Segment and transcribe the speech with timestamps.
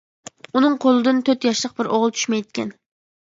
[0.59, 2.73] ئۇنىڭ قولىدىن تۆت ياشلىق بىر ئوغۇل چۈشمەيدىكەن.